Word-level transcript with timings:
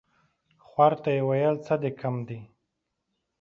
خوار 0.67 0.93
ته 1.03 1.09
يې 1.17 1.21
ويل 1.29 1.55
څه 1.65 1.73
دي 1.81 1.91
کم 2.01 2.15
دي؟ 2.27 2.39